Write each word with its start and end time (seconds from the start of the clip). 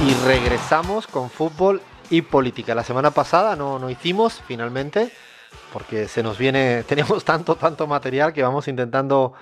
Y 0.00 0.14
regresamos 0.24 1.08
con 1.08 1.28
fútbol 1.28 1.82
y 2.08 2.22
política. 2.22 2.72
La 2.74 2.84
semana 2.84 3.10
pasada 3.10 3.56
no, 3.56 3.80
no 3.80 3.90
hicimos 3.90 4.40
finalmente, 4.46 5.10
porque 5.72 6.06
se 6.06 6.22
nos 6.22 6.38
viene, 6.38 6.84
tenemos 6.88 7.24
tanto, 7.24 7.56
tanto 7.56 7.86
material 7.88 8.32
que 8.32 8.42
vamos 8.42 8.68
intentando 8.68 9.32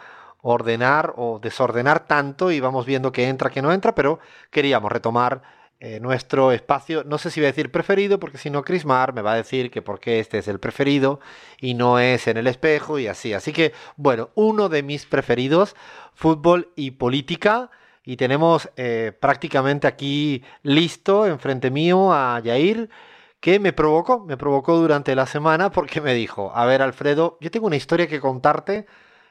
ordenar 0.41 1.13
o 1.17 1.39
desordenar 1.41 2.07
tanto 2.07 2.51
y 2.51 2.61
vamos 2.61 2.87
viendo 2.87 3.13
que 3.13 3.29
entra, 3.29 3.51
que 3.51 3.61
no 3.61 3.71
entra, 3.71 3.95
pero 3.95 4.19
queríamos 4.51 4.91
retomar 4.91 5.43
eh, 5.79 6.01
nuestro 6.01 6.53
espacio, 6.53 7.05
no 7.05 7.19
sé 7.19 7.31
si 7.31 7.41
voy 7.41 7.49
a 7.49 7.51
decir 7.53 7.71
preferido, 7.71 8.19
porque 8.19 8.39
si 8.39 8.49
no 8.49 8.65
Crismar 8.65 9.13
me 9.13 9.21
va 9.21 9.33
a 9.33 9.37
decir 9.37 9.71
que 9.71 9.83
porque 9.83 10.21
este 10.21 10.39
es 10.39 10.49
el 10.49 10.59
preferido 10.59 11.21
y 11.61 11.75
no 11.75 11.99
es 11.99 12.29
en 12.29 12.39
el 12.39 12.47
espejo 12.47 12.99
y 12.99 13.09
así. 13.09 13.35
Así 13.35 13.53
que, 13.53 13.75
bueno, 13.97 14.31
uno 14.35 14.71
de 14.71 14.83
mis 14.83 15.05
preferidos, 15.05 15.77
fútbol 16.15 16.73
y 16.77 16.93
política. 16.93 17.71
Y 18.07 18.17
tenemos 18.17 18.71
eh, 18.77 19.13
prácticamente 19.21 19.89
aquí 19.89 20.45
listo 20.63 21.27
enfrente 21.27 21.73
mío 21.73 22.13
a 22.13 22.41
Yair, 22.41 22.89
que 23.41 23.59
me 23.59 23.73
provocó, 23.73 24.21
me 24.21 24.37
provocó 24.37 24.77
durante 24.79 25.17
la 25.17 25.27
semana 25.27 25.71
porque 25.71 26.01
me 26.01 26.15
dijo, 26.15 26.53
a 26.55 26.65
ver 26.67 26.83
Alfredo, 26.83 27.37
yo 27.41 27.51
tengo 27.51 27.67
una 27.67 27.75
historia 27.75 28.07
que 28.07 28.21
contarte 28.21 28.87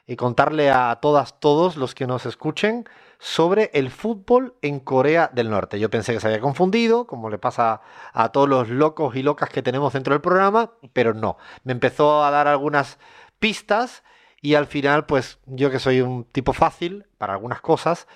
y 0.06 0.16
contarle 0.16 0.70
a 0.70 0.98
todas, 1.00 1.40
todos 1.40 1.76
los 1.76 1.94
que 1.94 2.06
nos 2.06 2.26
escuchen 2.26 2.86
sobre 3.18 3.70
el 3.72 3.90
fútbol 3.90 4.54
en 4.60 4.78
Corea 4.80 5.30
del 5.32 5.48
Norte. 5.48 5.80
Yo 5.80 5.88
pensé 5.88 6.12
que 6.12 6.20
se 6.20 6.26
había 6.26 6.40
confundido, 6.40 7.06
como 7.06 7.30
le 7.30 7.38
pasa 7.38 7.80
a 8.12 8.28
todos 8.30 8.46
los 8.46 8.68
locos 8.68 9.16
y 9.16 9.22
locas 9.22 9.48
que 9.48 9.62
tenemos 9.62 9.94
dentro 9.94 10.12
del 10.12 10.20
programa, 10.20 10.72
pero 10.92 11.14
no. 11.14 11.38
Me 11.64 11.72
empezó 11.72 12.22
a 12.22 12.30
dar 12.30 12.46
algunas 12.46 12.98
pistas 13.38 14.04
y 14.46 14.54
al 14.54 14.66
final, 14.66 15.06
pues 15.06 15.40
yo 15.46 15.70
que 15.70 15.78
soy 15.78 16.02
un 16.02 16.24
tipo 16.24 16.52
fácil 16.52 17.06
para 17.18 17.32
algunas 17.32 17.60
cosas, 17.60 18.06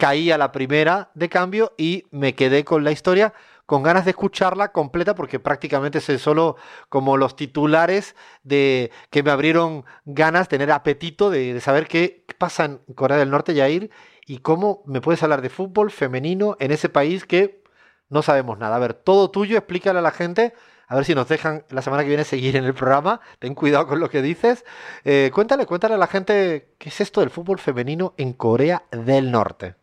caí 0.00 0.30
a 0.30 0.38
la 0.38 0.50
primera 0.50 1.10
de 1.14 1.28
cambio 1.28 1.74
y 1.76 2.06
me 2.10 2.34
quedé 2.34 2.64
con 2.64 2.84
la 2.84 2.90
historia 2.90 3.34
con 3.66 3.82
ganas 3.82 4.06
de 4.06 4.12
escucharla 4.12 4.72
completa 4.72 5.14
porque 5.14 5.38
prácticamente 5.38 5.98
es 5.98 6.22
solo 6.22 6.56
como 6.88 7.18
los 7.18 7.36
titulares 7.36 8.16
de 8.42 8.90
que 9.10 9.22
me 9.22 9.30
abrieron 9.30 9.84
ganas, 10.06 10.48
tener 10.48 10.72
apetito 10.72 11.28
de, 11.28 11.60
saber 11.60 11.86
qué 11.86 12.24
pasa 12.38 12.64
en 12.64 12.78
Corea 12.94 13.18
del 13.18 13.30
Norte, 13.30 13.54
Yair, 13.54 13.90
y 14.26 14.38
cómo 14.38 14.82
me 14.86 15.02
puedes 15.02 15.22
hablar 15.22 15.42
de 15.42 15.50
fútbol 15.50 15.90
femenino 15.90 16.56
en 16.60 16.72
ese 16.72 16.88
país 16.88 17.26
que 17.26 17.62
no 18.08 18.22
sabemos 18.22 18.58
nada. 18.58 18.76
A 18.76 18.80
ver, 18.80 18.94
todo 18.94 19.30
tuyo, 19.30 19.58
explícale 19.58 19.98
a 19.98 20.02
la 20.02 20.12
gente, 20.12 20.54
a 20.90 20.96
ver 20.96 21.04
si 21.04 21.14
nos 21.14 21.28
dejan 21.28 21.64
la 21.70 21.82
semana 21.82 22.02
que 22.02 22.08
viene 22.08 22.24
seguir 22.24 22.56
en 22.56 22.64
el 22.64 22.74
programa. 22.74 23.20
Ten 23.38 23.54
cuidado 23.54 23.86
con 23.86 24.00
lo 24.00 24.10
que 24.10 24.22
dices. 24.22 24.64
Eh, 25.04 25.30
cuéntale, 25.32 25.64
cuéntale 25.64 25.94
a 25.94 25.98
la 25.98 26.08
gente 26.08 26.74
qué 26.78 26.88
es 26.88 27.00
esto 27.00 27.20
del 27.20 27.30
fútbol 27.30 27.60
femenino 27.60 28.12
en 28.16 28.32
Corea 28.32 28.82
del 28.90 29.30
Norte. 29.30 29.76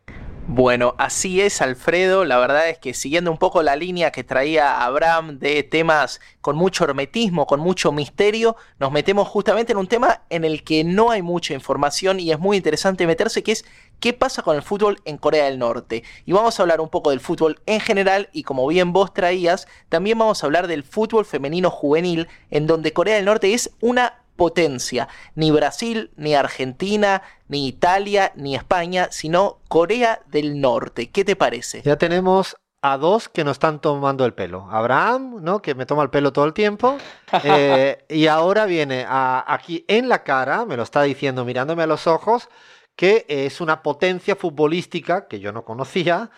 Bueno, 0.50 0.94
así 0.96 1.42
es, 1.42 1.60
Alfredo. 1.60 2.24
La 2.24 2.38
verdad 2.38 2.70
es 2.70 2.78
que 2.78 2.94
siguiendo 2.94 3.30
un 3.30 3.36
poco 3.36 3.62
la 3.62 3.76
línea 3.76 4.10
que 4.10 4.24
traía 4.24 4.82
Abraham 4.82 5.38
de 5.38 5.62
temas 5.62 6.22
con 6.40 6.56
mucho 6.56 6.84
hermetismo, 6.84 7.46
con 7.46 7.60
mucho 7.60 7.92
misterio, 7.92 8.56
nos 8.78 8.90
metemos 8.90 9.28
justamente 9.28 9.72
en 9.72 9.78
un 9.78 9.88
tema 9.88 10.22
en 10.30 10.46
el 10.46 10.64
que 10.64 10.84
no 10.84 11.10
hay 11.10 11.20
mucha 11.20 11.52
información 11.52 12.18
y 12.18 12.32
es 12.32 12.38
muy 12.38 12.56
interesante 12.56 13.06
meterse, 13.06 13.42
que 13.42 13.52
es 13.52 13.66
qué 14.00 14.14
pasa 14.14 14.40
con 14.40 14.56
el 14.56 14.62
fútbol 14.62 15.02
en 15.04 15.18
Corea 15.18 15.44
del 15.44 15.58
Norte. 15.58 16.02
Y 16.24 16.32
vamos 16.32 16.58
a 16.58 16.62
hablar 16.62 16.80
un 16.80 16.88
poco 16.88 17.10
del 17.10 17.20
fútbol 17.20 17.60
en 17.66 17.80
general 17.80 18.30
y 18.32 18.42
como 18.42 18.66
bien 18.66 18.94
vos 18.94 19.12
traías, 19.12 19.68
también 19.90 20.18
vamos 20.18 20.42
a 20.42 20.46
hablar 20.46 20.66
del 20.66 20.82
fútbol 20.82 21.26
femenino 21.26 21.68
juvenil, 21.70 22.26
en 22.50 22.66
donde 22.66 22.94
Corea 22.94 23.16
del 23.16 23.26
Norte 23.26 23.52
es 23.52 23.72
una 23.82 24.22
potencia. 24.38 25.08
Ni 25.34 25.50
Brasil, 25.50 26.10
ni 26.16 26.34
Argentina, 26.34 27.22
ni 27.48 27.66
Italia, 27.66 28.32
ni 28.36 28.54
España, 28.54 29.08
sino 29.10 29.58
Corea 29.68 30.22
del 30.28 30.62
Norte. 30.62 31.10
¿Qué 31.10 31.24
te 31.24 31.36
parece? 31.36 31.82
Ya 31.82 31.96
tenemos 31.96 32.56
a 32.80 32.96
dos 32.96 33.28
que 33.28 33.42
nos 33.42 33.56
están 33.56 33.80
tomando 33.80 34.24
el 34.24 34.32
pelo. 34.32 34.68
Abraham, 34.70 35.42
¿no? 35.42 35.60
Que 35.60 35.74
me 35.74 35.84
toma 35.84 36.04
el 36.04 36.10
pelo 36.10 36.32
todo 36.32 36.46
el 36.46 36.54
tiempo. 36.54 36.96
Eh, 37.44 38.04
y 38.08 38.26
ahora 38.26 38.64
viene 38.64 39.04
aquí 39.06 39.84
en 39.86 40.08
la 40.08 40.22
cara, 40.22 40.64
me 40.64 40.78
lo 40.78 40.82
está 40.82 41.02
diciendo 41.02 41.44
mirándome 41.44 41.82
a 41.82 41.86
los 41.86 42.06
ojos, 42.06 42.48
que 42.96 43.26
es 43.28 43.60
una 43.60 43.82
potencia 43.82 44.34
futbolística 44.34 45.28
que 45.28 45.38
yo 45.38 45.52
no 45.52 45.62
conocía. 45.62 46.30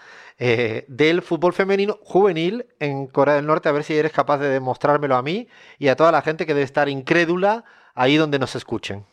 Eh, 0.42 0.86
del 0.88 1.20
fútbol 1.20 1.52
femenino 1.52 1.98
juvenil 2.02 2.66
en 2.78 3.06
Corea 3.06 3.34
del 3.34 3.46
Norte, 3.46 3.68
a 3.68 3.72
ver 3.72 3.84
si 3.84 3.94
eres 3.94 4.10
capaz 4.10 4.38
de 4.38 4.48
demostrármelo 4.48 5.14
a 5.14 5.22
mí 5.22 5.48
y 5.78 5.88
a 5.88 5.96
toda 5.96 6.10
la 6.10 6.22
gente 6.22 6.46
que 6.46 6.54
debe 6.54 6.64
estar 6.64 6.88
incrédula 6.88 7.64
ahí 7.94 8.16
donde 8.16 8.38
nos 8.38 8.54
escuchen. 8.56 9.04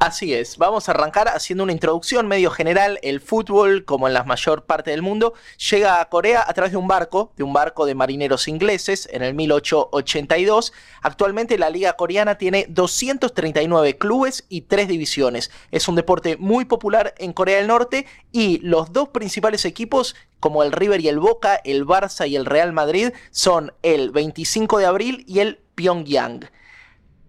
Así 0.00 0.34
es, 0.34 0.58
vamos 0.58 0.88
a 0.88 0.92
arrancar 0.92 1.28
haciendo 1.28 1.62
una 1.62 1.72
introducción 1.72 2.26
medio 2.26 2.50
general. 2.50 2.98
El 3.02 3.20
fútbol, 3.20 3.84
como 3.84 4.08
en 4.08 4.12
la 4.12 4.24
mayor 4.24 4.64
parte 4.64 4.90
del 4.90 5.02
mundo, 5.02 5.34
llega 5.70 6.00
a 6.00 6.08
Corea 6.08 6.44
a 6.46 6.52
través 6.52 6.72
de 6.72 6.76
un 6.76 6.88
barco, 6.88 7.32
de 7.36 7.44
un 7.44 7.52
barco 7.52 7.86
de 7.86 7.94
marineros 7.94 8.48
ingleses 8.48 9.08
en 9.12 9.22
el 9.22 9.34
1882. 9.34 10.72
Actualmente 11.00 11.58
la 11.58 11.70
liga 11.70 11.94
coreana 11.94 12.36
tiene 12.36 12.66
239 12.68 13.96
clubes 13.96 14.44
y 14.48 14.62
3 14.62 14.88
divisiones. 14.88 15.52
Es 15.70 15.86
un 15.86 15.94
deporte 15.94 16.36
muy 16.36 16.64
popular 16.64 17.14
en 17.18 17.32
Corea 17.32 17.58
del 17.58 17.68
Norte 17.68 18.04
y 18.32 18.58
los 18.58 18.92
dos 18.92 19.10
principales 19.10 19.64
equipos 19.64 20.16
como 20.40 20.64
el 20.64 20.72
River 20.72 21.00
y 21.00 21.08
el 21.08 21.20
Boca, 21.20 21.60
el 21.64 21.86
Barça 21.86 22.28
y 22.28 22.34
el 22.36 22.46
Real 22.46 22.72
Madrid, 22.72 23.12
son 23.30 23.72
el 23.82 24.10
25 24.10 24.78
de 24.78 24.86
abril 24.86 25.24
y 25.28 25.38
el 25.38 25.60
Pyongyang. 25.76 26.50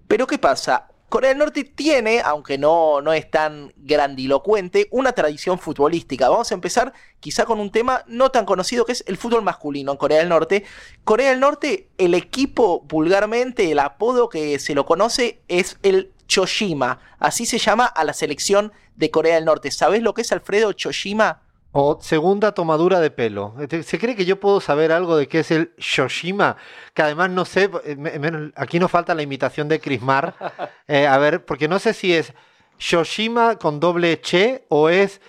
Pero 0.07 0.27
¿qué 0.27 0.37
pasa? 0.37 0.87
Corea 1.09 1.29
del 1.29 1.37
Norte 1.37 1.63
tiene, 1.63 2.19
aunque 2.19 2.57
no, 2.57 2.99
no 2.99 3.13
es 3.13 3.29
tan 3.29 3.71
grandilocuente, 3.77 4.87
una 4.91 5.13
tradición 5.13 5.59
futbolística. 5.59 6.27
Vamos 6.27 6.51
a 6.51 6.55
empezar 6.55 6.93
quizá 7.19 7.45
con 7.45 7.59
un 7.59 7.71
tema 7.71 8.03
no 8.07 8.31
tan 8.31 8.45
conocido 8.45 8.85
que 8.85 8.91
es 8.91 9.03
el 9.07 9.17
fútbol 9.17 9.43
masculino 9.43 9.91
en 9.91 9.97
Corea 9.97 10.19
del 10.19 10.29
Norte. 10.29 10.65
Corea 11.03 11.29
del 11.29 11.39
Norte, 11.39 11.89
el 11.97 12.15
equipo 12.15 12.81
vulgarmente, 12.81 13.71
el 13.71 13.79
apodo 13.79 14.29
que 14.29 14.59
se 14.59 14.75
lo 14.75 14.85
conoce 14.85 15.41
es 15.47 15.77
el 15.83 16.11
Choshima. 16.27 16.99
Así 17.19 17.45
se 17.45 17.59
llama 17.59 17.85
a 17.85 18.03
la 18.03 18.13
selección 18.13 18.73
de 18.95 19.11
Corea 19.11 19.35
del 19.35 19.45
Norte. 19.45 19.71
¿Sabes 19.71 20.01
lo 20.01 20.13
que 20.13 20.23
es 20.23 20.31
Alfredo 20.31 20.73
Choshima? 20.73 21.44
O 21.77 21.99
segunda 21.99 22.53
tomadura 22.53 23.01
de 23.01 23.11
pelo. 23.11 23.53
Este, 23.59 23.83
¿Se 23.83 23.99
cree 23.99 24.15
que 24.15 24.23
yo 24.23 24.39
puedo 24.39 24.61
saber 24.61 24.93
algo 24.93 25.17
de 25.17 25.27
qué 25.27 25.39
es 25.39 25.51
el 25.51 25.73
Shoshima? 25.77 26.55
Que 26.93 27.01
además 27.01 27.31
no 27.31 27.43
sé, 27.43 27.69
eh, 27.83 28.51
aquí 28.55 28.79
nos 28.79 28.89
falta 28.89 29.13
la 29.13 29.23
imitación 29.23 29.67
de 29.67 29.81
Crismar. 29.81 30.33
Eh, 30.87 31.07
a 31.07 31.17
ver, 31.17 31.43
porque 31.43 31.67
no 31.67 31.79
sé 31.79 31.93
si 31.93 32.13
es 32.13 32.31
Shoshima 32.77 33.57
con 33.57 33.79
doble 33.79 34.21
che 34.21 34.65
o 34.69 34.87
es 34.87 35.19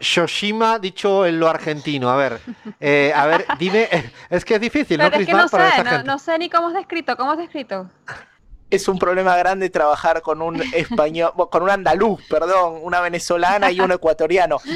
Shoshima 0.00 0.78
dicho 0.78 1.26
en 1.26 1.38
lo 1.38 1.48
argentino. 1.48 2.10
A 2.10 2.16
ver, 2.16 2.40
eh, 2.80 3.12
a 3.14 3.26
ver, 3.26 3.44
dime, 3.58 3.88
es 4.30 4.44
que 4.44 4.54
es 4.54 4.60
difícil, 4.60 4.98
¿no, 4.98 5.10
Crismar? 5.10 5.50
no, 5.84 6.02
no 6.02 6.18
sé 6.18 6.38
ni 6.38 6.48
cómo 6.48 6.68
es 6.68 6.74
descrito, 6.74 7.14
¿cómo 7.16 7.32
es 7.34 7.38
descrito? 7.38 7.90
es 8.74 8.88
un 8.88 8.98
problema 8.98 9.36
grande 9.36 9.70
trabajar 9.70 10.22
con 10.22 10.42
un 10.42 10.60
español, 10.74 11.32
con 11.50 11.62
un 11.62 11.70
andaluz, 11.70 12.20
perdón, 12.28 12.78
una 12.82 13.00
venezolana 13.00 13.70
y 13.70 13.80
un 13.80 13.92
ecuatoriano. 13.92 14.58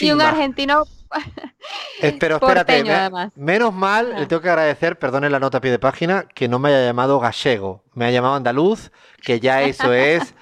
Y 0.00 0.10
un 0.10 0.20
argentino. 0.20 0.84
Pero 2.20 2.36
espérate, 2.36 2.84
menos 3.34 3.72
mal, 3.72 4.14
le 4.16 4.26
tengo 4.26 4.40
que 4.40 4.48
agradecer, 4.48 4.98
perdone 4.98 5.28
la 5.28 5.40
nota 5.40 5.58
a 5.58 5.60
pie 5.60 5.70
de 5.70 5.78
página, 5.78 6.24
que 6.34 6.48
no 6.48 6.58
me 6.58 6.68
haya 6.68 6.86
llamado 6.86 7.18
gallego, 7.18 7.82
me 7.94 8.06
ha 8.06 8.10
llamado 8.10 8.34
andaluz, 8.34 8.90
que 9.22 9.40
ya 9.40 9.62
eso 9.62 9.92
es 9.92 10.34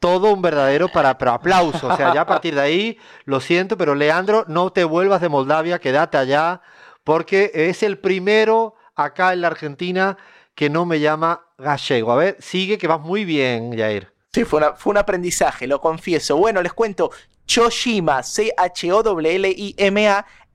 todo 0.00 0.32
un 0.32 0.42
verdadero 0.42 0.88
para, 0.88 1.16
pero 1.16 1.32
aplauso. 1.32 1.88
O 1.88 1.96
sea, 1.96 2.12
ya 2.12 2.22
a 2.22 2.26
partir 2.26 2.54
de 2.54 2.60
ahí, 2.60 2.98
lo 3.24 3.40
siento, 3.40 3.76
pero 3.76 3.94
Leandro, 3.94 4.44
no 4.48 4.70
te 4.70 4.84
vuelvas 4.84 5.20
de 5.20 5.28
Moldavia, 5.28 5.78
quédate 5.78 6.18
allá, 6.18 6.60
porque 7.04 7.50
es 7.54 7.82
el 7.82 7.98
primero 7.98 8.74
acá 8.96 9.32
en 9.32 9.42
la 9.42 9.48
Argentina 9.48 10.16
que 10.56 10.68
no 10.68 10.84
me 10.86 10.98
llama 10.98 11.46
gallego. 11.58 12.10
A 12.10 12.16
ver, 12.16 12.36
sigue 12.40 12.78
que 12.78 12.88
vas 12.88 13.00
muy 13.00 13.24
bien, 13.24 13.76
Jair. 13.78 14.12
Sí, 14.32 14.44
fue, 14.44 14.60
fue 14.76 14.90
un 14.90 14.96
aprendizaje, 14.96 15.68
lo 15.68 15.80
confieso. 15.80 16.36
Bueno, 16.36 16.60
les 16.62 16.72
cuento, 16.72 17.12
Choshima, 17.46 18.24
C-H-O-L-L-I-M-A, 18.24 18.66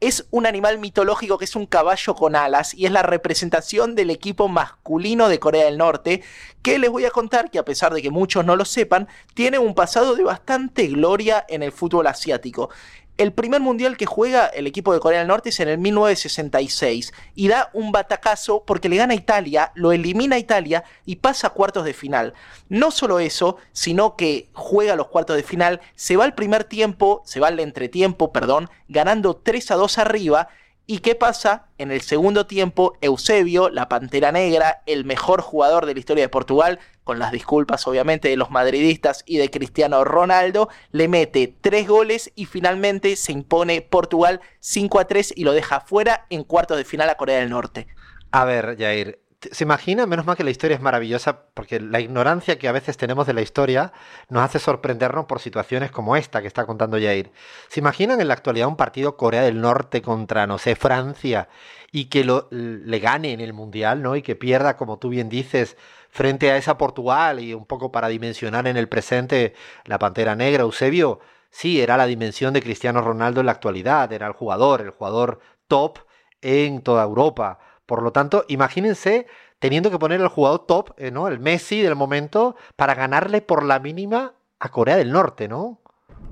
es 0.02 0.26
un 0.32 0.48
animal 0.48 0.80
mitológico 0.80 1.38
que 1.38 1.46
es 1.46 1.56
un 1.56 1.68
caballo 1.68 2.16
con 2.16 2.36
alas 2.36 2.74
y 2.74 2.88
es 2.88 2.92
la 2.92 3.04
representación 3.04 3.94
del 3.94 4.10
equipo 4.10 4.48
masculino 4.48 5.30
de 5.30 5.40
Corea 5.40 5.66
del 5.66 5.78
Norte, 5.78 6.24
que 6.64 6.80
les 6.80 6.90
voy 6.90 7.06
a 7.06 7.12
contar 7.12 7.52
que 7.52 7.60
a 7.60 7.66
pesar 7.66 7.94
de 7.94 8.02
que 8.02 8.10
muchos 8.10 8.44
no 8.44 8.56
lo 8.56 8.66
sepan, 8.66 9.08
tiene 9.36 9.60
un 9.60 9.76
pasado 9.76 10.16
de 10.16 10.24
bastante 10.24 10.88
gloria 10.88 11.46
en 11.48 11.62
el 11.62 11.72
fútbol 11.72 12.08
asiático. 12.08 12.72
El 13.18 13.34
primer 13.34 13.62
mundial 13.62 13.98
que 13.98 14.06
juega 14.06 14.48
el 14.48 14.66
equipo 14.66 14.94
de 14.94 15.00
Corea 15.00 15.20
del 15.20 15.28
Norte 15.28 15.50
es 15.50 15.60
en 15.60 15.70
el 15.70 15.78
1966 15.78 17.14
y 17.36 17.50
da 17.50 17.70
un 17.74 17.92
batacazo 17.92 18.64
porque 18.66 18.90
le 18.90 18.96
gana 18.96 19.14
a 19.14 19.18
Italia, 19.18 19.72
lo 19.76 19.92
elimina 19.92 20.38
a 20.38 20.40
Italia 20.40 20.84
y 21.06 21.18
pasa 21.18 21.48
a 21.48 21.50
cuartos 21.52 21.86
de 21.86 21.94
final. 21.94 22.34
No 22.70 22.90
solo 22.90 23.20
eso, 23.20 23.58
sino 23.74 24.16
que 24.16 24.50
juega 24.54 24.96
los 24.96 25.08
cuartos 25.08 25.36
de 25.36 25.44
final, 25.44 25.82
se 25.96 26.18
va 26.18 26.24
al 26.24 26.34
primer 26.34 26.64
tiempo, 26.64 27.22
se 27.26 27.40
va 27.40 27.50
al 27.50 27.60
entretiempo, 27.60 28.32
perdón, 28.32 28.70
ganando 28.88 29.36
3 29.36 29.72
a 29.72 29.76
2 29.76 29.98
arriba 30.00 30.50
¿Y 30.88 31.00
qué 31.00 31.16
pasa? 31.16 31.68
En 31.78 31.90
el 31.90 32.02
segundo 32.02 32.48
tiempo, 32.48 32.98
Eusebio, 33.00 33.70
la 33.70 33.88
Pantera 33.88 34.34
Negra, 34.34 34.84
el 34.86 35.06
mejor 35.06 35.42
jugador 35.42 35.86
de 35.86 35.94
la 35.94 36.00
historia 36.02 36.26
de 36.26 36.28
Portugal, 36.28 36.80
con 37.12 37.20
las 37.20 37.34
disculpas 37.34 37.86
obviamente 37.88 38.30
de 38.30 38.38
los 38.38 38.52
madridistas 38.52 39.26
y 39.26 39.38
de 39.38 39.52
Cristiano 39.52 40.06
Ronaldo, 40.06 40.70
le 40.94 41.10
mete 41.10 41.54
tres 41.60 41.86
goles 41.86 42.32
y 42.36 42.46
finalmente 42.46 43.18
se 43.18 43.34
impone 43.34 43.82
Portugal 43.82 44.40
5 44.62 44.98
a 44.98 45.08
3 45.08 45.34
y 45.36 45.44
lo 45.44 45.52
deja 45.52 45.82
fuera 45.82 46.26
en 46.30 46.46
cuartos 46.46 46.78
de 46.78 46.86
final 46.86 47.10
a 47.10 47.16
Corea 47.16 47.40
del 47.40 47.50
Norte. 47.50 47.88
A 48.32 48.46
ver, 48.46 48.78
Jair, 48.80 49.20
¿Se 49.52 49.64
imagina? 49.64 50.06
Menos 50.06 50.28
mal 50.28 50.38
que 50.38 50.44
la 50.44 50.52
historia 50.52 50.76
es 50.76 50.84
maravillosa 50.84 51.46
porque 51.56 51.80
la 51.80 52.00
ignorancia 52.00 52.60
que 52.60 52.68
a 52.68 52.72
veces 52.72 52.96
tenemos 52.96 53.26
de 53.26 53.34
la 53.34 53.42
historia 53.42 53.92
nos 54.30 54.44
hace 54.44 54.60
sorprendernos 54.60 55.26
por 55.26 55.40
situaciones 55.40 55.90
como 55.90 56.16
esta 56.16 56.42
que 56.42 56.48
está 56.48 56.68
contando 56.68 57.00
Jair. 57.00 57.32
¿Se 57.68 57.80
imaginan 57.80 58.22
en 58.22 58.28
la 58.28 58.36
actualidad 58.36 58.68
un 58.68 58.76
partido 58.78 59.18
Corea 59.18 59.42
del 59.42 59.60
Norte 59.60 60.04
contra, 60.04 60.46
no 60.46 60.60
sé, 60.60 60.76
Francia 60.76 61.50
y 61.92 62.06
que 62.06 62.24
lo, 62.24 62.50
le 62.52 63.00
gane 63.00 63.34
en 63.34 63.42
el 63.42 63.54
Mundial, 63.54 64.04
¿no? 64.04 64.16
Y 64.16 64.22
que 64.22 64.36
pierda, 64.36 64.78
como 64.78 65.00
tú 65.00 65.10
bien 65.10 65.28
dices, 65.28 65.76
frente 66.12 66.52
a 66.52 66.58
esa 66.58 66.78
Portugal 66.78 67.40
y 67.40 67.54
un 67.54 67.66
poco 67.66 67.92
para 67.92 68.08
dimensionar 68.08 68.68
en 68.68 68.78
el 68.78 68.88
presente 68.88 69.54
la 69.86 69.98
Pantera 69.98 70.36
Negra, 70.36 70.64
Eusebio, 70.64 71.20
sí, 71.50 71.82
era 71.82 71.98
la 71.98 72.06
dimensión 72.06 72.54
de 72.54 72.62
Cristiano 72.62 73.02
Ronaldo 73.02 73.40
en 73.40 73.48
la 73.48 73.54
actualidad, 73.54 74.12
era 74.14 74.28
el 74.28 74.34
jugador, 74.34 74.82
el 74.82 74.92
jugador 74.92 75.40
top 75.68 76.00
en 76.42 76.82
toda 76.82 77.04
Europa 77.04 77.60
por 77.92 78.04
lo 78.04 78.14
tanto, 78.14 78.46
imagínense 78.48 79.28
teniendo 79.60 79.92
que 79.92 80.00
poner 80.00 80.22
el 80.22 80.30
jugador 80.30 80.66
top, 80.66 80.92
eh, 80.96 81.12
¿no? 81.12 81.28
El 81.28 81.40
Messi 81.40 81.82
del 81.82 81.98
momento, 81.98 82.56
para 82.78 82.96
ganarle 82.96 83.42
por 83.42 83.66
la 83.66 83.80
mínima 83.80 84.34
a 84.62 84.70
Corea 84.70 84.96
del 84.96 85.12
Norte, 85.12 85.50
¿no? 85.50 85.82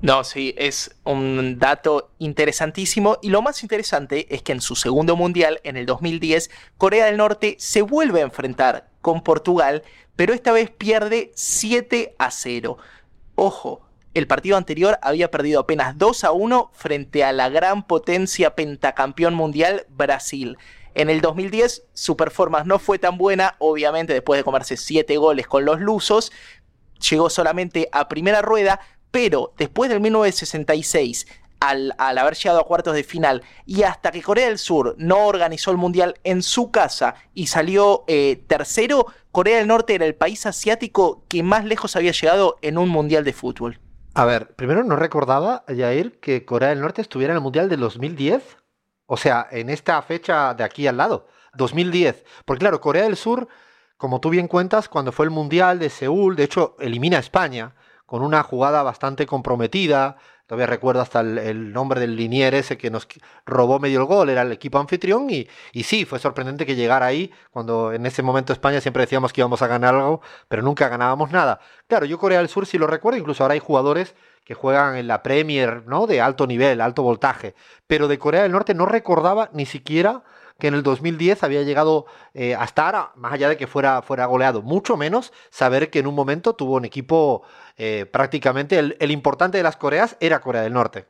No, 0.00 0.24
sí, 0.24 0.54
es 0.56 0.96
un 1.04 1.58
dato 1.58 2.12
interesantísimo 2.18 3.18
y 3.20 3.28
lo 3.28 3.42
más 3.42 3.62
interesante 3.62 4.34
es 4.34 4.40
que 4.40 4.52
en 4.52 4.62
su 4.62 4.74
segundo 4.74 5.16
mundial, 5.16 5.60
en 5.62 5.76
el 5.76 5.84
2010, 5.84 6.50
Corea 6.78 7.04
del 7.04 7.18
Norte 7.18 7.56
se 7.58 7.82
vuelve 7.82 8.20
a 8.20 8.24
enfrentar 8.24 8.89
con 9.00 9.22
Portugal, 9.22 9.82
pero 10.16 10.34
esta 10.34 10.52
vez 10.52 10.70
pierde 10.70 11.32
7 11.34 12.14
a 12.18 12.30
0. 12.30 12.78
Ojo, 13.34 13.80
el 14.12 14.26
partido 14.26 14.56
anterior 14.56 14.98
había 15.02 15.30
perdido 15.30 15.60
apenas 15.60 15.96
2 15.96 16.24
a 16.24 16.32
1 16.32 16.70
frente 16.74 17.24
a 17.24 17.32
la 17.32 17.48
gran 17.48 17.86
potencia 17.86 18.54
pentacampeón 18.54 19.34
mundial 19.34 19.86
Brasil. 19.88 20.58
En 20.94 21.08
el 21.08 21.20
2010 21.20 21.84
su 21.94 22.16
performance 22.16 22.66
no 22.66 22.78
fue 22.78 22.98
tan 22.98 23.16
buena, 23.16 23.54
obviamente 23.58 24.12
después 24.12 24.38
de 24.38 24.44
comerse 24.44 24.76
7 24.76 25.16
goles 25.16 25.46
con 25.46 25.64
los 25.64 25.80
lusos, 25.80 26.32
llegó 27.08 27.30
solamente 27.30 27.88
a 27.92 28.08
primera 28.08 28.42
rueda, 28.42 28.80
pero 29.10 29.54
después 29.56 29.88
del 29.90 30.00
1966, 30.00 31.26
al, 31.60 31.94
haber 31.98 32.34
llegado 32.34 32.60
a 32.60 32.66
cuartos 32.66 32.94
de 32.94 33.04
final 33.04 33.42
y 33.66 33.82
hasta 33.82 34.10
que 34.10 34.22
Corea 34.22 34.48
del 34.48 34.58
Sur 34.58 34.94
no 34.98 35.26
organizó 35.26 35.70
el 35.70 35.76
Mundial 35.76 36.14
en 36.24 36.42
su 36.42 36.70
casa 36.70 37.14
y 37.34 37.46
salió 37.46 38.04
eh, 38.08 38.42
tercero, 38.46 39.06
Corea 39.30 39.58
del 39.58 39.68
Norte 39.68 39.94
era 39.94 40.06
el 40.06 40.14
país 40.14 40.46
asiático 40.46 41.24
que 41.28 41.42
más 41.42 41.64
lejos 41.64 41.94
había 41.96 42.12
llegado 42.12 42.56
en 42.62 42.78
un 42.78 42.88
Mundial 42.88 43.24
de 43.24 43.32
fútbol. 43.32 43.78
A 44.14 44.24
ver, 44.24 44.54
primero 44.56 44.82
no 44.82 44.96
recordaba, 44.96 45.64
Jair, 45.68 46.18
que 46.18 46.44
Corea 46.44 46.70
del 46.70 46.80
Norte 46.80 47.00
estuviera 47.00 47.32
en 47.32 47.36
el 47.36 47.42
Mundial 47.42 47.68
de 47.68 47.76
2010. 47.76 48.56
O 49.06 49.16
sea, 49.16 49.46
en 49.50 49.70
esta 49.70 50.00
fecha 50.02 50.54
de 50.54 50.64
aquí 50.64 50.86
al 50.86 50.96
lado, 50.96 51.28
2010. 51.54 52.24
Porque 52.44 52.60
claro, 52.60 52.80
Corea 52.80 53.04
del 53.04 53.16
Sur, 53.16 53.48
como 53.96 54.20
tú 54.20 54.30
bien 54.30 54.48
cuentas, 54.48 54.88
cuando 54.88 55.12
fue 55.12 55.26
el 55.26 55.30
Mundial 55.30 55.78
de 55.78 55.90
Seúl, 55.90 56.34
de 56.34 56.44
hecho, 56.44 56.76
elimina 56.80 57.18
a 57.18 57.20
España 57.20 57.74
con 58.06 58.22
una 58.22 58.42
jugada 58.42 58.82
bastante 58.82 59.26
comprometida. 59.26 60.16
Todavía 60.50 60.66
recuerdo 60.66 61.00
hasta 61.00 61.20
el, 61.20 61.72
nombre 61.72 62.00
del 62.00 62.16
linier 62.16 62.56
ese 62.56 62.76
que 62.76 62.90
nos 62.90 63.06
robó 63.46 63.78
medio 63.78 64.00
el 64.00 64.06
gol, 64.06 64.30
era 64.30 64.42
el 64.42 64.50
equipo 64.50 64.80
anfitrión 64.80 65.30
y, 65.30 65.46
y, 65.72 65.84
sí, 65.84 66.04
fue 66.04 66.18
sorprendente 66.18 66.66
que 66.66 66.74
llegara 66.74 67.06
ahí, 67.06 67.32
cuando 67.52 67.92
en 67.92 68.04
ese 68.04 68.24
momento 68.24 68.52
España 68.52 68.80
siempre 68.80 69.04
decíamos 69.04 69.32
que 69.32 69.42
íbamos 69.42 69.62
a 69.62 69.68
ganar 69.68 69.94
algo, 69.94 70.22
pero 70.48 70.62
nunca 70.62 70.88
ganábamos 70.88 71.30
nada. 71.30 71.60
Claro, 71.86 72.04
yo 72.04 72.18
Corea 72.18 72.38
del 72.38 72.48
Sur 72.48 72.66
sí 72.66 72.78
lo 72.78 72.88
recuerdo, 72.88 73.20
incluso 73.20 73.44
ahora 73.44 73.52
hay 73.52 73.60
jugadores 73.60 74.16
que 74.44 74.54
juegan 74.54 74.96
en 74.96 75.06
la 75.06 75.22
Premier, 75.22 75.86
¿no? 75.86 76.08
De 76.08 76.20
alto 76.20 76.48
nivel, 76.48 76.80
alto 76.80 77.04
voltaje. 77.04 77.54
Pero 77.86 78.08
de 78.08 78.18
Corea 78.18 78.42
del 78.42 78.50
Norte 78.50 78.74
no 78.74 78.86
recordaba 78.86 79.50
ni 79.52 79.66
siquiera 79.66 80.24
que 80.60 80.68
en 80.68 80.74
el 80.74 80.84
2010 80.84 81.42
había 81.42 81.62
llegado 81.62 82.06
eh, 82.34 82.54
hasta 82.54 82.86
ahora, 82.86 83.12
más 83.16 83.32
allá 83.32 83.48
de 83.48 83.56
que 83.56 83.66
fuera, 83.66 84.02
fuera 84.02 84.26
goleado, 84.26 84.62
mucho 84.62 84.96
menos 84.96 85.32
saber 85.50 85.90
que 85.90 85.98
en 85.98 86.06
un 86.06 86.14
momento 86.14 86.54
tuvo 86.54 86.76
un 86.76 86.84
equipo 86.84 87.42
eh, 87.76 88.06
prácticamente 88.06 88.78
el 88.78 89.10
importante 89.10 89.58
de 89.58 89.64
las 89.64 89.76
Coreas 89.76 90.16
era 90.20 90.40
Corea 90.40 90.62
del 90.62 90.74
Norte. 90.74 91.06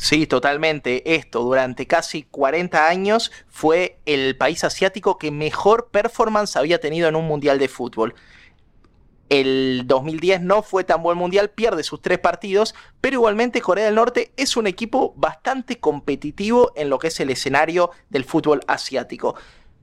Sí, 0.00 0.28
totalmente. 0.28 1.16
Esto 1.16 1.42
durante 1.42 1.88
casi 1.88 2.22
40 2.22 2.88
años 2.88 3.32
fue 3.48 3.98
el 4.06 4.36
país 4.36 4.62
asiático 4.62 5.18
que 5.18 5.32
mejor 5.32 5.88
performance 5.90 6.56
había 6.56 6.78
tenido 6.78 7.08
en 7.08 7.16
un 7.16 7.26
mundial 7.26 7.58
de 7.58 7.66
fútbol. 7.66 8.14
El 9.28 9.82
2010 9.86 10.40
no 10.40 10.62
fue 10.62 10.84
tan 10.84 11.02
buen 11.02 11.18
mundial, 11.18 11.50
pierde 11.50 11.82
sus 11.82 12.00
tres 12.00 12.18
partidos, 12.18 12.74
pero 13.00 13.14
igualmente 13.14 13.60
Corea 13.60 13.84
del 13.84 13.94
Norte 13.94 14.32
es 14.36 14.56
un 14.56 14.66
equipo 14.66 15.12
bastante 15.16 15.78
competitivo 15.78 16.72
en 16.76 16.88
lo 16.88 16.98
que 16.98 17.08
es 17.08 17.20
el 17.20 17.30
escenario 17.30 17.90
del 18.08 18.24
fútbol 18.24 18.60
asiático. 18.66 19.34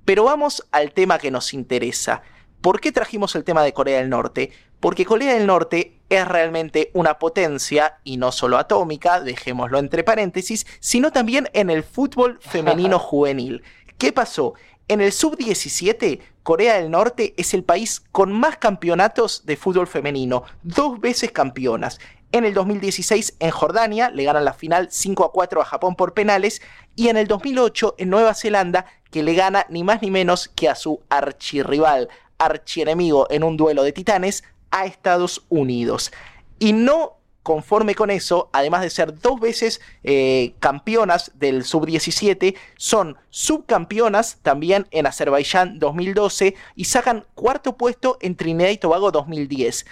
Pero 0.03 0.23
vamos 0.23 0.65
al 0.71 0.93
tema 0.93 1.19
que 1.19 1.29
nos 1.29 1.53
interesa. 1.53 2.23
¿Por 2.61 2.81
qué 2.81 2.91
trajimos 2.91 3.35
el 3.35 3.43
tema 3.43 3.63
de 3.63 3.73
Corea 3.73 3.99
del 3.99 4.09
Norte? 4.09 4.51
Porque 4.79 5.05
Corea 5.05 5.35
del 5.35 5.45
Norte 5.45 5.99
es 6.09 6.27
realmente 6.27 6.89
una 6.93 7.19
potencia, 7.19 7.99
y 8.03 8.17
no 8.17 8.31
solo 8.31 8.57
atómica, 8.57 9.19
dejémoslo 9.21 9.77
entre 9.77 10.03
paréntesis, 10.03 10.65
sino 10.79 11.11
también 11.11 11.49
en 11.53 11.69
el 11.69 11.83
fútbol 11.83 12.39
femenino 12.41 12.97
juvenil. 12.99 13.63
¿Qué 13.99 14.11
pasó? 14.11 14.55
En 14.87 15.01
el 15.01 15.11
sub-17, 15.11 16.19
Corea 16.45 16.75
del 16.75 16.91
Norte 16.91 17.33
es 17.37 17.55
el 17.55 17.63
país 17.63 18.03
con 18.11 18.31
más 18.31 18.57
campeonatos 18.57 19.47
de 19.47 19.57
fútbol 19.57 19.87
femenino, 19.87 20.43
dos 20.61 21.01
veces 21.01 21.31
campeonas. 21.31 21.99
En 22.31 22.45
el 22.45 22.53
2016 22.53 23.37
en 23.39 23.49
Jordania 23.49 24.11
le 24.11 24.25
ganan 24.25 24.45
la 24.45 24.53
final 24.53 24.89
5 24.91 25.25
a 25.25 25.31
4 25.31 25.59
a 25.59 25.65
Japón 25.65 25.95
por 25.95 26.13
penales 26.13 26.61
y 26.95 27.07
en 27.07 27.17
el 27.17 27.25
2008 27.25 27.95
en 27.97 28.11
Nueva 28.11 28.35
Zelanda 28.35 28.85
que 29.09 29.23
le 29.23 29.33
gana 29.33 29.65
ni 29.69 29.83
más 29.83 30.03
ni 30.03 30.11
menos 30.11 30.47
que 30.47 30.69
a 30.69 30.75
su 30.75 31.01
archirrival, 31.09 32.09
archienemigo 32.37 33.25
en 33.31 33.43
un 33.43 33.57
duelo 33.57 33.81
de 33.81 33.91
titanes 33.91 34.43
a 34.69 34.85
Estados 34.85 35.47
Unidos. 35.49 36.11
Y 36.59 36.73
no 36.73 37.17
conforme 37.45 37.93
con 37.93 38.09
eso, 38.09 38.49
además 38.53 38.81
de 38.81 38.89
ser 38.89 39.19
dos 39.19 39.39
veces 39.39 39.79
eh, 40.03 40.55
campeonas 40.59 41.31
del 41.35 41.63
sub-17, 41.63 42.55
son 42.75 43.17
subcampeonas 43.29 44.39
también 44.41 44.87
en 44.89 45.05
Azerbaiyán 45.05 45.77
2012 45.77 46.55
y 46.75 46.85
sacan 46.85 47.27
cuarto 47.35 47.77
puesto 47.77 48.17
en 48.19 48.35
Trinidad 48.35 48.71
y 48.71 48.79
Tobago 48.79 49.11
2010. 49.11 49.85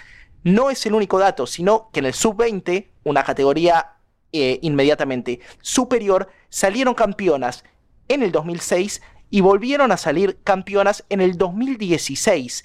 No 0.44 0.72
es 0.72 0.84
el 0.88 0.96
único 0.96 1.20
dato, 1.20 1.46
sino 1.46 1.92
que 1.94 2.00
en 2.00 2.08
el 2.08 2.16
sub-20, 2.16 2.88
una 3.04 3.24
categoría 3.24 3.98
eh, 4.32 4.58
inmediatamente 4.64 5.40
superior, 5.62 6.30
salieron 6.50 6.96
campeonas 6.96 7.64
en 8.08 8.24
el 8.24 8.32
2006 8.32 9.00
y 9.30 9.42
volvieron 9.42 9.92
a 9.92 9.98
salir 9.98 10.40
campeonas 10.44 11.06
en 11.10 11.22
el 11.22 11.38
2016 11.38 12.64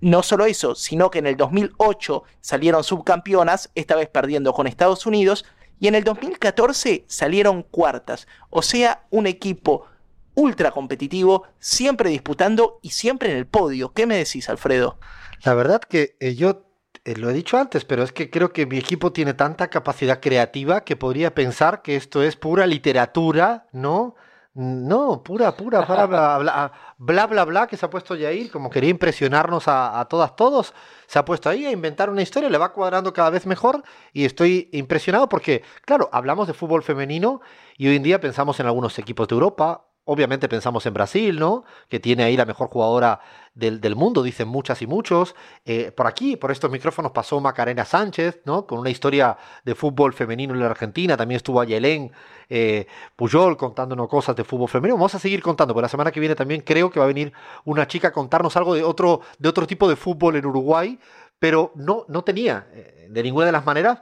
no 0.00 0.22
solo 0.22 0.46
eso, 0.46 0.74
sino 0.74 1.10
que 1.10 1.18
en 1.18 1.26
el 1.26 1.36
2008 1.36 2.22
salieron 2.40 2.84
subcampeonas, 2.84 3.70
esta 3.74 3.96
vez 3.96 4.08
perdiendo 4.08 4.52
con 4.52 4.66
Estados 4.66 5.06
Unidos, 5.06 5.44
y 5.80 5.88
en 5.88 5.94
el 5.94 6.04
2014 6.04 7.04
salieron 7.06 7.62
cuartas. 7.62 8.26
O 8.50 8.62
sea, 8.62 9.06
un 9.10 9.26
equipo 9.26 9.86
ultra 10.34 10.70
competitivo, 10.70 11.44
siempre 11.58 12.10
disputando 12.10 12.78
y 12.82 12.90
siempre 12.90 13.30
en 13.30 13.38
el 13.38 13.46
podio. 13.46 13.92
¿Qué 13.92 14.06
me 14.06 14.16
decís, 14.16 14.48
Alfredo? 14.48 14.98
La 15.44 15.54
verdad 15.54 15.80
que 15.80 16.16
eh, 16.20 16.34
yo 16.34 16.64
eh, 17.04 17.16
lo 17.16 17.30
he 17.30 17.32
dicho 17.32 17.58
antes, 17.58 17.84
pero 17.84 18.02
es 18.02 18.12
que 18.12 18.30
creo 18.30 18.52
que 18.52 18.66
mi 18.66 18.78
equipo 18.78 19.12
tiene 19.12 19.34
tanta 19.34 19.68
capacidad 19.68 20.20
creativa 20.20 20.84
que 20.84 20.94
podría 20.94 21.34
pensar 21.34 21.82
que 21.82 21.96
esto 21.96 22.22
es 22.22 22.36
pura 22.36 22.66
literatura, 22.66 23.66
¿no? 23.72 24.14
No, 24.60 25.22
pura, 25.22 25.56
pura, 25.56 25.82
bla, 25.82 26.06
bla, 26.38 26.72
bla, 26.98 27.26
bla, 27.28 27.44
bla, 27.44 27.66
que 27.68 27.76
se 27.76 27.86
ha 27.86 27.90
puesto 27.90 28.16
Jair, 28.16 28.50
como 28.50 28.70
quería 28.70 28.90
impresionarnos 28.90 29.68
a, 29.68 30.04
todas, 30.10 30.34
todos, 30.34 30.74
se 31.06 31.16
ha 31.16 31.24
puesto 31.24 31.48
ahí 31.48 31.64
a 31.64 31.70
inventar 31.70 32.10
una 32.10 32.22
historia, 32.22 32.50
le 32.50 32.58
va 32.58 32.72
cuadrando 32.72 33.12
cada 33.12 33.30
vez 33.30 33.46
mejor 33.46 33.84
y 34.12 34.24
estoy 34.24 34.68
impresionado 34.72 35.28
porque, 35.28 35.62
claro, 35.82 36.08
hablamos 36.10 36.48
de 36.48 36.54
fútbol 36.54 36.82
femenino 36.82 37.40
y 37.76 37.86
hoy 37.86 37.94
en 37.94 38.02
día 38.02 38.20
pensamos 38.20 38.58
en 38.58 38.66
algunos 38.66 38.98
equipos 38.98 39.28
de 39.28 39.34
Europa 39.34 39.84
obviamente 40.08 40.48
pensamos 40.48 40.86
en 40.86 40.94
Brasil, 40.94 41.38
¿no? 41.38 41.64
Que 41.88 42.00
tiene 42.00 42.24
ahí 42.24 42.34
la 42.34 42.46
mejor 42.46 42.68
jugadora 42.68 43.20
del, 43.54 43.94
mundo, 43.94 44.22
dicen 44.22 44.48
muchas 44.48 44.80
y 44.80 44.86
muchos. 44.86 45.34
Eh, 45.66 45.92
por 45.92 46.06
aquí, 46.06 46.36
por 46.36 46.50
estos 46.50 46.70
micrófonos, 46.70 47.12
pasó 47.12 47.40
Macarena 47.40 47.84
Sánchez, 47.84 48.40
¿no? 48.46 48.66
Con 48.66 48.78
una 48.78 48.88
historia 48.88 49.36
de 49.66 49.74
fútbol 49.74 50.14
femenino 50.14 50.54
en 50.54 50.60
la 50.60 50.66
Argentina. 50.66 51.14
También 51.14 51.36
estuvo 51.36 51.60
Ayelén 51.60 52.10
eh, 52.48 52.86
Puyol 53.16 53.58
contándonos 53.58 54.08
cosas 54.08 54.34
de 54.34 54.44
fútbol 54.44 54.70
femenino. 54.70 54.96
Vamos 54.96 55.14
a 55.14 55.18
seguir 55.18 55.42
contando, 55.42 55.74
porque 55.74 55.84
la 55.84 55.90
semana 55.90 56.10
que 56.10 56.20
viene 56.20 56.34
también 56.34 56.62
creo 56.62 56.90
que 56.90 57.00
va 57.00 57.04
a 57.04 57.08
venir 57.08 57.30
una 57.66 57.86
chica 57.86 58.08
a 58.08 58.12
contarnos 58.12 58.56
algo 58.56 58.74
de 58.74 58.82
otro, 58.82 59.20
de 59.38 59.50
otro 59.50 59.66
tipo 59.66 59.86
de 59.90 59.96
fútbol 59.96 60.36
en 60.36 60.46
Uruguay, 60.46 60.98
pero 61.38 61.70
no, 61.74 62.06
no 62.08 62.24
tenía 62.24 62.66
eh, 62.72 63.08
de 63.10 63.22
ninguna 63.22 63.44
de 63.44 63.52
las 63.52 63.66
maneras 63.66 63.98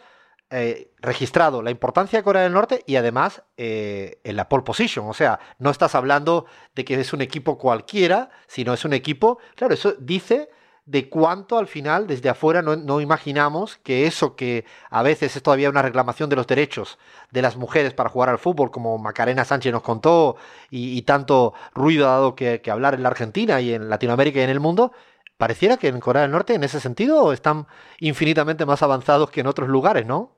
eh, 0.51 0.93
registrado 0.99 1.61
la 1.61 1.73
importancia 1.73 2.19
de 2.19 2.23
Corea 2.23 2.43
del 2.43 2.53
Norte 2.53 2.85
y 2.87 2.95
además 2.95 3.43
eh, 3.57 4.21
en 4.23 4.37
la 4.37 4.49
pole 4.49 4.63
position. 4.63 5.09
O 5.09 5.15
sea, 5.15 5.41
no 5.59 5.71
estás 5.71 5.95
hablando 5.97 6.47
de 6.75 6.85
que 6.85 7.01
es 7.01 7.13
un 7.13 7.21
equipo 7.21 7.59
cualquiera, 7.59 8.31
sino 8.47 8.73
es 8.73 8.85
un 8.85 8.93
equipo. 8.93 9.39
Claro, 9.57 9.75
eso 9.75 9.95
dice 9.99 10.49
de 10.85 11.09
cuánto 11.09 11.59
al 11.59 11.67
final 11.67 12.07
desde 12.07 12.29
afuera 12.29 12.63
no, 12.63 13.01
imaginamos 13.01 13.77
que 13.79 14.07
eso 14.07 14.37
que 14.37 14.65
a 14.89 15.03
veces 15.03 15.35
es 15.35 15.43
todavía 15.43 15.69
una 15.69 15.83
reclamación 15.83 16.31
de 16.31 16.37
los 16.37 16.47
derechos 16.47 16.97
de 17.33 17.43
las 17.43 17.57
mujeres 17.57 17.93
para 17.93 18.09
jugar 18.09 18.29
al 18.29 18.39
fútbol, 18.39 18.71
como 18.71 18.97
Macarena 18.99 19.45
Sánchez 19.45 19.73
nos 19.73 19.83
contó, 19.83 20.37
y, 20.71 21.03
tanto 21.03 21.55
ruido 21.75 22.09
ha 22.09 22.13
dado 22.13 22.37
que, 22.37 22.61
que, 22.61 22.71
hablar 22.71 22.95
en 22.95 23.03
la 23.03 23.09
Argentina 23.09 23.61
y 23.61 23.75
en 23.75 23.89
Latinoamérica 23.91 24.39
y 24.39 24.43
en 24.43 24.51
el 24.51 24.61
mundo, 24.61 24.93
pareciera 25.37 25.77
que 25.77 25.89
en 25.89 26.01
Corea 26.01 26.23
del 26.23 26.31
Norte 26.31 26.55
en 26.55 26.65
ese 26.65 26.81
sentido 26.81 27.33
están 27.33 27.67
infinitamente 27.99 28.65
más 28.65 28.83
avanzados 28.83 29.31
que 29.31 29.41
en 29.41 29.49
otros 29.49 29.69
lugares, 29.69 30.07
¿no? 30.07 30.36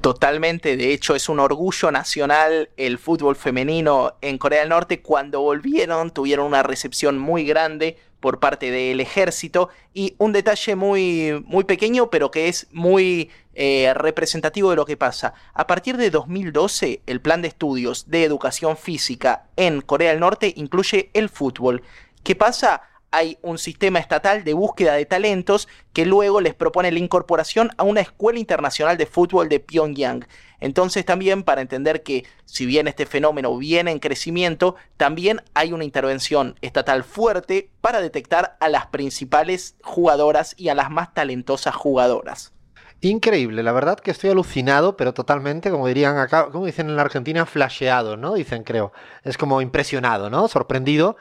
Totalmente, 0.00 0.76
de 0.76 0.92
hecho 0.92 1.16
es 1.16 1.28
un 1.28 1.40
orgullo 1.40 1.90
nacional 1.90 2.70
el 2.76 2.98
fútbol 2.98 3.34
femenino 3.34 4.14
en 4.20 4.38
Corea 4.38 4.60
del 4.60 4.68
Norte. 4.68 5.02
Cuando 5.02 5.40
volvieron 5.40 6.12
tuvieron 6.12 6.46
una 6.46 6.62
recepción 6.62 7.18
muy 7.18 7.44
grande 7.44 7.98
por 8.20 8.38
parte 8.38 8.70
del 8.70 9.00
ejército 9.00 9.70
y 9.94 10.14
un 10.18 10.32
detalle 10.32 10.76
muy, 10.76 11.44
muy 11.46 11.64
pequeño 11.64 12.10
pero 12.10 12.30
que 12.30 12.48
es 12.48 12.68
muy 12.70 13.30
eh, 13.54 13.92
representativo 13.94 14.70
de 14.70 14.76
lo 14.76 14.86
que 14.86 14.96
pasa. 14.96 15.34
A 15.52 15.66
partir 15.66 15.96
de 15.96 16.10
2012 16.10 17.02
el 17.06 17.20
plan 17.20 17.42
de 17.42 17.48
estudios 17.48 18.08
de 18.08 18.22
educación 18.22 18.76
física 18.76 19.48
en 19.56 19.80
Corea 19.80 20.10
del 20.10 20.20
Norte 20.20 20.52
incluye 20.56 21.10
el 21.12 21.28
fútbol. 21.28 21.82
¿Qué 22.22 22.36
pasa? 22.36 22.82
Hay 23.10 23.38
un 23.42 23.58
sistema 23.58 23.98
estatal 23.98 24.44
de 24.44 24.54
búsqueda 24.54 24.94
de 24.94 25.06
talentos 25.06 25.68
que 25.92 26.04
luego 26.04 26.40
les 26.40 26.54
propone 26.54 26.92
la 26.92 26.98
incorporación 26.98 27.70
a 27.76 27.82
una 27.82 28.00
escuela 28.00 28.38
internacional 28.38 28.96
de 28.96 29.06
fútbol 29.06 29.48
de 29.48 29.60
Pyongyang. 29.60 30.26
Entonces 30.60 31.04
también 31.04 31.42
para 31.42 31.60
entender 31.60 32.02
que 32.02 32.24
si 32.44 32.66
bien 32.66 32.88
este 32.88 33.06
fenómeno 33.06 33.56
viene 33.56 33.92
en 33.92 34.00
crecimiento, 34.00 34.74
también 34.96 35.42
hay 35.54 35.72
una 35.72 35.84
intervención 35.84 36.56
estatal 36.60 37.04
fuerte 37.04 37.70
para 37.80 38.00
detectar 38.00 38.56
a 38.60 38.68
las 38.68 38.86
principales 38.86 39.76
jugadoras 39.82 40.54
y 40.58 40.68
a 40.68 40.74
las 40.74 40.90
más 40.90 41.14
talentosas 41.14 41.74
jugadoras. 41.74 42.52
Increíble, 43.00 43.62
la 43.62 43.70
verdad 43.70 44.00
que 44.00 44.10
estoy 44.10 44.30
alucinado, 44.30 44.96
pero 44.96 45.14
totalmente, 45.14 45.70
como 45.70 45.86
dirían 45.86 46.18
acá, 46.18 46.50
como 46.50 46.66
dicen 46.66 46.88
en 46.88 46.96
la 46.96 47.02
Argentina, 47.02 47.46
flasheado, 47.46 48.16
¿no? 48.16 48.34
Dicen, 48.34 48.64
creo. 48.64 48.92
Es 49.22 49.38
como 49.38 49.62
impresionado, 49.62 50.30
¿no? 50.30 50.48
Sorprendido 50.48 51.16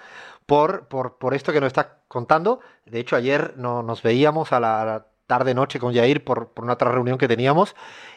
por, 0.48 0.88
por, 0.88 1.34
esto 1.36 1.54
que 1.54 1.62
nos 1.62 1.68
está 1.68 2.00
contando. 2.08 2.62
De 2.86 3.00
hecho, 3.00 3.16
ayer 3.16 3.54
no, 3.58 3.84
nos 3.84 4.02
veíamos 4.02 4.52
a 4.54 4.60
la, 4.60 5.08
tarde-noche 5.28 5.78
con 5.78 5.94
Jair 5.94 6.24
por, 6.24 6.54
por, 6.54 6.64
una 6.64 6.74
otra 6.74 6.90
reunión 6.90 7.18
que 7.18 7.28
teníamos 7.28 7.76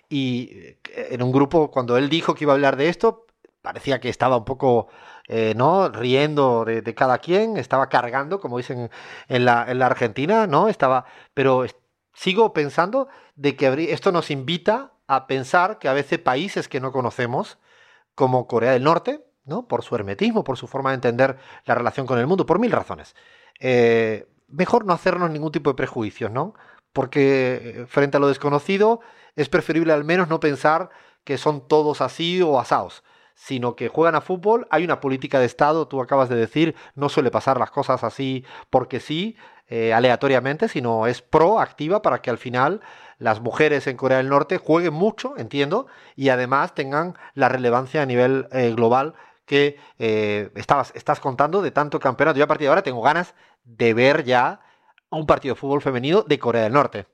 y 0.09 0.49
eh, 0.53 0.79
en 1.11 1.23
un 1.23 1.33
grupo, 1.33 1.73
cuando 1.73 1.99
él 1.99 2.09
dijo 2.09 2.37
que 2.37 2.45
iba 2.45 2.53
a 2.53 2.55
hablar 2.55 2.77
de 2.77 2.89
esto, 2.89 3.27
parecía 3.61 4.01
que 4.01 4.09
estaba 4.09 4.39
un 4.39 4.47
poco... 4.47 4.89
Eh, 5.33 5.55
¿no? 5.55 5.89
riendo 5.91 6.65
de, 6.65 6.83
cada 6.97 7.19
quien, 7.19 7.57
estaba 7.57 7.89
cargando, 7.89 8.41
como 8.41 8.57
dicen 8.59 8.91
en 9.29 9.45
la, 9.45 9.65
en 9.69 9.79
la 9.79 9.87
Argentina, 9.87 10.49
¿no? 10.49 10.67
Estaba, 10.69 11.05
pero 11.35 11.67
sigo 12.15 12.53
pensando 12.53 13.07
de 13.37 13.55
que 13.55 13.93
esto 13.93 14.11
nos 14.11 14.33
invita 14.33 14.93
a 15.07 15.29
pensar 15.29 15.79
que 15.79 15.87
a 15.87 15.93
veces 15.93 16.19
países 16.19 16.67
que 16.67 16.81
no 16.81 16.91
conocemos, 16.91 17.59
como 18.17 18.49
Corea 18.49 18.73
del 18.73 18.83
Norte, 18.83 19.25
por 19.69 19.83
su 19.83 19.95
hermetismo, 19.95 20.45
por 20.45 20.57
su 20.57 20.67
forma 20.67 20.91
de 20.91 20.97
entender 20.97 21.37
la 21.65 21.75
relación 21.75 22.07
con 22.07 22.19
el 22.19 22.27
mundo, 22.27 22.47
por 22.47 22.59
mil 22.59 22.71
razones. 22.71 23.15
Eh, 23.59 24.29
mejor 24.49 24.85
no 24.85 24.93
hacernos 24.93 25.31
ningún 25.31 25.53
tipo 25.53 25.71
de 25.71 25.75
prejuicios, 25.75 26.31
¿no? 26.31 26.55
Porque 26.93 27.83
eh, 27.83 27.87
frente 27.87 28.17
a 28.17 28.21
lo 28.21 28.29
desconocido 28.29 29.01
es 29.37 29.49
preferible 29.49 29.93
al 29.93 30.05
menos 30.05 30.29
no 30.29 30.41
pensar 30.41 30.91
que 31.25 31.39
son 31.39 31.67
todos 31.67 32.01
así 32.01 32.41
o 32.43 32.59
asados, 32.59 33.03
sino 33.35 33.77
que 33.77 33.89
juegan 33.89 34.15
a 34.15 34.21
fútbol, 34.21 34.67
hay 34.71 34.85
una 34.85 35.01
política 35.01 35.39
de 35.39 35.47
Estado, 35.47 35.89
tú 35.89 36.01
acabas 36.01 36.29
de 36.29 36.37
decir, 36.37 36.75
no 36.95 37.09
suele 37.09 37.31
pasar 37.31 37.59
las 37.59 37.71
cosas 37.71 38.05
así 38.05 38.45
porque 38.71 39.01
sí, 39.01 39.37
eh, 39.69 39.93
aleatoriamente, 39.93 40.69
sino 40.69 41.07
es 41.07 41.23
proactiva 41.23 42.03
para 42.03 42.23
que 42.23 42.31
al 42.31 42.39
final 42.39 42.81
las 43.19 43.41
mujeres 43.41 43.87
en 43.87 43.97
Corea 43.97 44.19
del 44.19 44.29
Norte 44.29 44.59
jueguen 44.59 44.95
mucho, 44.95 45.37
entiendo, 45.37 45.87
y 46.17 46.31
además 46.31 46.75
tengan 46.75 47.17
la 47.35 47.49
relevancia 47.49 48.03
a 48.03 48.07
nivel 48.07 48.49
global 48.75 49.15
que 49.51 49.79
eh, 49.99 50.49
estabas, 50.55 50.93
estás 50.95 51.19
contando 51.19 51.61
de 51.61 51.73
tanto 51.73 51.99
campeonato. 51.99 52.39
Yo 52.39 52.45
a 52.45 52.47
partir 52.47 52.67
de 52.67 52.69
ahora 52.69 52.85
tengo 52.85 53.03
ganas 53.03 53.35
de 53.65 53.95
ver 53.95 54.23
ya 54.23 54.61
un 55.11 55.27
partido 55.27 55.57
de 55.57 55.61
fútbol 55.61 55.83
femenino 55.83 56.23
de 56.23 56.39
Corea 56.39 56.63
del 56.63 56.73
Norte. 56.73 57.07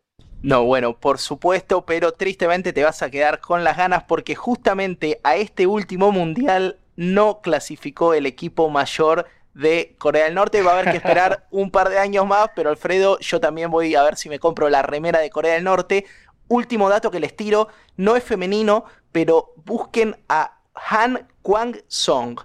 No, 0.43 0.63
bueno, 0.65 1.01
por 1.01 1.17
supuesto, 1.17 1.87
pero 1.87 2.13
tristemente 2.13 2.75
te 2.75 2.85
vas 2.85 3.01
a 3.01 3.11
quedar 3.11 3.41
con 3.41 3.65
las 3.65 3.79
ganas 3.79 4.05
porque 4.05 4.35
justamente 4.35 5.19
a 5.25 5.37
este 5.37 5.67
último 5.67 6.13
mundial 6.13 6.79
no 6.95 7.41
clasificó 7.41 8.13
el 8.13 8.27
equipo 8.27 8.69
mayor 8.69 9.25
de 9.55 9.97
Corea 9.97 10.27
del 10.27 10.35
Norte. 10.35 10.61
Va 10.61 10.73
a 10.73 10.79
haber 10.79 10.91
que 10.91 10.99
esperar 10.99 11.47
un 11.51 11.71
par 11.71 11.89
de 11.89 11.99
años 11.99 12.27
más, 12.27 12.51
pero 12.55 12.69
Alfredo, 12.69 13.19
yo 13.21 13.41
también 13.41 13.71
voy 13.71 13.95
a 13.95 14.03
ver 14.03 14.17
si 14.17 14.29
me 14.29 14.39
compro 14.39 14.69
la 14.69 14.83
remera 14.83 15.21
de 15.21 15.31
Corea 15.31 15.55
del 15.55 15.65
Norte. 15.65 16.05
Último 16.49 16.91
dato 16.91 17.11
que 17.11 17.19
les 17.19 17.35
tiro, 17.35 17.69
no 17.97 18.15
es 18.15 18.23
femenino, 18.23 18.85
pero 19.11 19.55
busquen 19.65 20.19
a 20.29 20.56
Han 20.77 21.29
Kwang-song, 21.43 22.41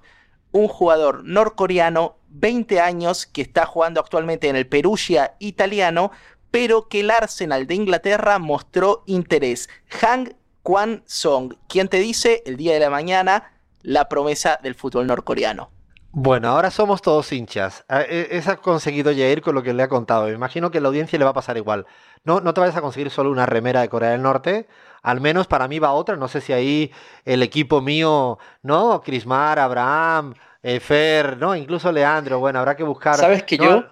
un 0.51 0.67
jugador 0.67 1.23
norcoreano, 1.23 2.15
20 2.29 2.79
años, 2.79 3.25
que 3.25 3.41
está 3.41 3.65
jugando 3.65 3.99
actualmente 3.99 4.47
en 4.47 4.55
el 4.55 4.67
Perugia 4.67 5.35
italiano, 5.39 6.11
pero 6.49 6.87
que 6.87 7.01
el 7.01 7.11
Arsenal 7.11 7.67
de 7.67 7.75
Inglaterra 7.75 8.39
mostró 8.39 9.03
interés. 9.05 9.69
Han 10.01 10.35
Kwang-song, 10.63 11.55
quien 11.67 11.87
te 11.87 11.97
dice 11.97 12.43
el 12.45 12.57
día 12.57 12.73
de 12.73 12.79
la 12.79 12.89
mañana 12.89 13.51
la 13.81 14.07
promesa 14.09 14.59
del 14.61 14.75
fútbol 14.75 15.07
norcoreano. 15.07 15.71
Bueno, 16.13 16.49
ahora 16.49 16.71
somos 16.71 17.01
todos 17.01 17.31
hinchas. 17.31 17.85
Ah, 17.87 18.01
e, 18.01 18.27
es 18.31 18.49
ha 18.49 18.57
conseguido 18.57 19.11
ya 19.11 19.29
ir 19.29 19.41
con 19.41 19.55
lo 19.55 19.63
que 19.63 19.73
le 19.73 19.81
ha 19.81 19.87
contado. 19.87 20.25
Me 20.25 20.33
imagino 20.33 20.69
que 20.69 20.79
a 20.79 20.81
la 20.81 20.89
audiencia 20.89 21.17
le 21.17 21.23
va 21.23 21.31
a 21.31 21.33
pasar 21.33 21.55
igual. 21.55 21.85
No, 22.25 22.41
no 22.41 22.53
te 22.53 22.59
vayas 22.59 22.75
a 22.75 22.81
conseguir 22.81 23.09
solo 23.09 23.31
una 23.31 23.45
remera 23.45 23.79
de 23.79 23.87
Corea 23.87 24.09
del 24.11 24.21
Norte. 24.21 24.67
Al 25.01 25.21
menos 25.21 25.47
para 25.47 25.67
mí 25.67 25.79
va 25.79 25.93
otra. 25.93 26.15
No 26.15 26.27
sé 26.27 26.41
si 26.41 26.53
ahí 26.53 26.91
el 27.25 27.43
equipo 27.43 27.81
mío, 27.81 28.37
¿no? 28.61 29.01
Crismar, 29.01 29.59
Abraham, 29.59 30.35
eh, 30.61 30.79
Fer, 30.79 31.37
¿no? 31.37 31.55
Incluso 31.55 31.91
Leandro. 31.91 32.39
Bueno, 32.39 32.59
habrá 32.59 32.75
que 32.75 32.83
buscar. 32.83 33.15
¿Sabes 33.15 33.43
que 33.43 33.57
yo? 33.57 33.85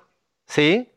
Sí. 0.46 0.88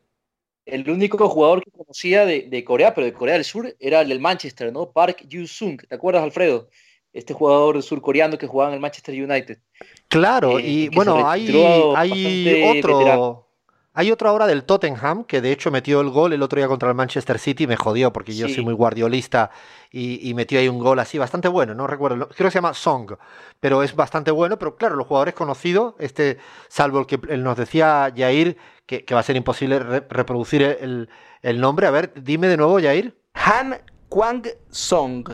El 0.65 0.89
único 0.89 1.27
jugador 1.27 1.63
que 1.63 1.71
conocía 1.71 2.25
de, 2.25 2.43
de, 2.43 2.63
Corea, 2.63 2.93
pero 2.93 3.05
de 3.05 3.13
Corea 3.13 3.33
del 3.33 3.43
Sur, 3.43 3.75
era 3.79 4.01
el 4.01 4.09
del 4.09 4.19
Manchester, 4.19 4.71
¿no? 4.71 4.91
Park 4.91 5.25
Yu-sung. 5.27 5.81
¿Te 5.87 5.95
acuerdas, 5.95 6.23
Alfredo? 6.23 6.69
Este 7.11 7.33
jugador 7.33 7.81
surcoreano 7.83 8.37
que 8.37 8.47
jugaba 8.47 8.69
en 8.69 8.75
el 8.75 8.79
Manchester 8.79 9.13
United. 9.13 9.59
Claro, 10.07 10.57
eh, 10.57 10.63
y 10.65 10.89
bueno, 10.89 11.29
hay, 11.29 11.49
hay 11.95 12.79
otro. 12.79 13.47
Hay 13.95 14.11
otro 14.11 14.27
ahora 14.27 14.47
del 14.47 14.63
Tottenham 14.63 15.23
que 15.23 15.39
de 15.39 15.51
hecho 15.51 15.69
metió 15.69 16.01
el 16.01 16.09
gol 16.09 16.33
el 16.33 16.41
otro 16.41 16.57
día 16.57 16.67
contra 16.67 16.89
el 16.89 16.95
Manchester 16.95 17.37
City, 17.37 17.67
me 17.67 17.75
jodió 17.75 18.11
porque 18.11 18.35
yo 18.35 18.49
soy 18.49 18.63
muy 18.63 18.73
guardiolista 18.73 19.51
y, 19.91 20.33
metió 20.33 20.59
ahí 20.59 20.67
un 20.67 20.79
gol 20.79 20.97
así 20.97 21.19
bastante 21.19 21.47
bueno, 21.47 21.75
no 21.75 21.85
recuerdo, 21.85 22.27
creo 22.29 22.47
que 22.47 22.51
se 22.51 22.57
llama 22.57 22.73
Song, 22.73 23.13
pero 23.59 23.83
es 23.83 23.95
bastante 23.95 24.31
bueno, 24.31 24.57
pero 24.57 24.75
claro, 24.75 24.95
los 24.95 25.05
jugadores 25.05 25.35
conocidos, 25.35 25.93
este, 25.99 26.39
salvo 26.69 27.01
el 27.01 27.05
que 27.05 27.19
nos 27.37 27.55
decía 27.55 28.11
Jair, 28.15 28.57
que, 28.87 29.05
va 29.13 29.19
a 29.19 29.23
ser 29.23 29.35
imposible 29.35 29.77
reproducir 29.79 30.63
el, 30.63 31.07
el, 31.43 31.61
nombre, 31.61 31.85
a 31.85 31.91
ver, 31.91 32.13
dime 32.15 32.47
de 32.47 32.57
nuevo 32.57 32.81
Jair. 32.81 33.15
Han 33.35 33.79
Kwang 34.09 34.47
Song. 34.71 35.29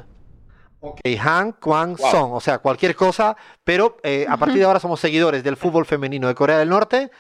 Ok, 0.82 1.00
Han 1.22 1.54
Kwang 1.54 1.98
Song, 1.98 2.34
o 2.34 2.42
sea, 2.42 2.60
cualquier 2.60 2.94
cosa, 2.94 3.38
pero 3.64 3.98
eh, 4.04 4.26
a 4.28 4.36
partir 4.36 4.58
de 4.58 4.64
ahora 4.66 4.82
somos 4.82 5.00
seguidores 5.00 5.46
del 5.46 5.56
fútbol 5.56 5.86
femenino 5.86 6.28
de 6.28 6.36
Corea 6.36 6.58
del 6.58 6.68
Norte 6.68 7.12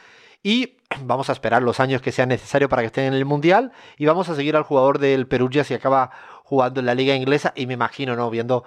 y 0.43 0.78
vamos 1.01 1.29
a 1.29 1.33
esperar 1.33 1.61
los 1.61 1.79
años 1.79 2.01
que 2.01 2.11
sean 2.11 2.29
necesarios 2.29 2.69
para 2.69 2.81
que 2.81 2.87
estén 2.87 3.05
en 3.05 3.13
el 3.13 3.25
Mundial 3.25 3.71
y 3.97 4.05
vamos 4.05 4.29
a 4.29 4.35
seguir 4.35 4.55
al 4.55 4.63
jugador 4.63 4.99
del 4.99 5.27
Perugia 5.27 5.63
si 5.63 5.73
acaba 5.73 6.11
jugando 6.43 6.79
en 6.79 6.85
la 6.85 6.95
liga 6.95 7.15
inglesa 7.15 7.53
y 7.55 7.67
me 7.67 7.73
imagino, 7.75 8.15
¿no? 8.15 8.29
Viendo 8.29 8.63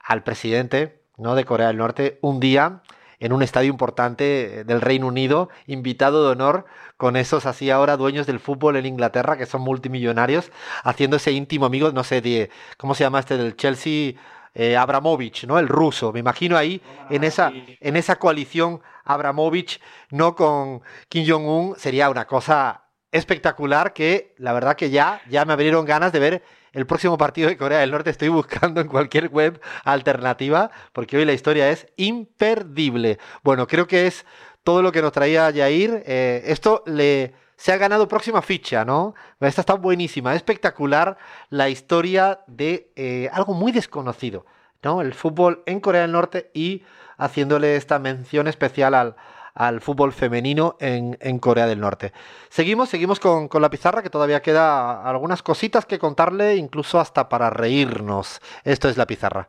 al 0.00 0.22
presidente, 0.22 1.00
¿no? 1.16 1.34
De 1.34 1.44
Corea 1.44 1.68
del 1.68 1.78
Norte 1.78 2.18
un 2.22 2.38
día 2.38 2.82
en 3.18 3.32
un 3.32 3.42
estadio 3.42 3.70
importante 3.70 4.60
eh, 4.60 4.64
del 4.64 4.80
Reino 4.80 5.06
Unido, 5.06 5.48
invitado 5.66 6.24
de 6.24 6.32
honor 6.32 6.66
con 6.96 7.16
esos 7.16 7.46
así 7.46 7.70
ahora 7.70 7.96
dueños 7.96 8.26
del 8.26 8.38
fútbol 8.38 8.76
en 8.76 8.86
Inglaterra 8.86 9.36
que 9.36 9.46
son 9.46 9.62
multimillonarios, 9.62 10.52
haciendo 10.84 11.16
ese 11.16 11.32
íntimo 11.32 11.66
amigo, 11.66 11.90
no 11.90 12.04
sé, 12.04 12.20
de, 12.20 12.50
¿cómo 12.76 12.94
se 12.94 13.04
llama 13.04 13.20
este 13.20 13.36
del 13.36 13.56
Chelsea? 13.56 14.14
Eh, 14.54 14.76
Abramovich, 14.76 15.44
¿no? 15.46 15.58
El 15.58 15.68
ruso. 15.68 16.12
Me 16.12 16.20
imagino 16.20 16.56
ahí 16.56 16.80
en 17.10 17.24
esa, 17.24 17.52
en 17.52 17.96
esa 17.96 18.16
coalición 18.16 18.80
Abramovich, 19.04 19.80
no 20.10 20.34
con 20.34 20.82
Kim 21.08 21.26
Jong-un, 21.28 21.76
sería 21.76 22.08
una 22.08 22.26
cosa 22.26 22.84
espectacular 23.10 23.92
que 23.92 24.34
la 24.38 24.52
verdad 24.52 24.76
que 24.76 24.90
ya, 24.90 25.20
ya 25.28 25.44
me 25.44 25.52
abrieron 25.52 25.84
ganas 25.84 26.12
de 26.12 26.18
ver 26.18 26.42
el 26.72 26.86
próximo 26.86 27.16
partido 27.16 27.48
de 27.48 27.56
Corea 27.56 27.78
del 27.78 27.90
Norte. 27.90 28.10
Estoy 28.10 28.28
buscando 28.28 28.80
en 28.80 28.88
cualquier 28.88 29.28
web 29.28 29.60
alternativa 29.84 30.70
porque 30.92 31.16
hoy 31.16 31.24
la 31.24 31.32
historia 31.32 31.70
es 31.70 31.86
imperdible. 31.96 33.18
Bueno, 33.42 33.66
creo 33.66 33.86
que 33.86 34.06
es 34.06 34.26
todo 34.64 34.82
lo 34.82 34.90
que 34.90 35.02
nos 35.02 35.12
traía 35.12 35.52
Jair. 35.54 36.02
Eh, 36.06 36.42
esto 36.46 36.82
le 36.86 37.34
se 37.56 37.72
ha 37.72 37.76
ganado 37.76 38.08
próxima 38.08 38.42
ficha, 38.42 38.84
¿no? 38.84 39.14
Esta 39.40 39.60
está 39.62 39.74
buenísima, 39.74 40.34
espectacular 40.34 41.16
la 41.50 41.68
historia 41.68 42.40
de 42.46 42.92
eh, 42.96 43.28
algo 43.32 43.54
muy 43.54 43.72
desconocido, 43.72 44.46
¿no? 44.82 45.00
El 45.00 45.14
fútbol 45.14 45.62
en 45.66 45.80
Corea 45.80 46.02
del 46.02 46.12
Norte 46.12 46.50
y 46.54 46.82
haciéndole 47.16 47.76
esta 47.76 47.98
mención 47.98 48.48
especial 48.48 48.94
al, 48.94 49.16
al 49.54 49.80
fútbol 49.80 50.12
femenino 50.12 50.76
en, 50.80 51.38
Corea 51.38 51.66
del 51.66 51.80
Norte. 51.80 52.12
Seguimos, 52.48 52.88
seguimos 52.88 53.20
con, 53.20 53.48
con, 53.48 53.62
la 53.62 53.70
pizarra, 53.70 54.02
que 54.02 54.10
todavía 54.10 54.42
queda 54.42 55.08
algunas 55.08 55.42
cositas 55.42 55.86
que 55.86 55.98
contarle, 55.98 56.56
incluso 56.56 56.98
hasta 56.98 57.28
para 57.28 57.50
reírnos. 57.50 58.40
Esto 58.64 58.88
es 58.88 58.96
la 58.96 59.06
pizarra. 59.06 59.48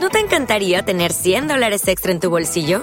¿No 0.00 0.10
te 0.10 0.18
encantaría 0.18 0.84
tener 0.84 1.12
100 1.12 1.46
dólares 1.46 1.86
extra 1.86 2.10
en 2.10 2.18
tu 2.18 2.28
bolsillo? 2.28 2.82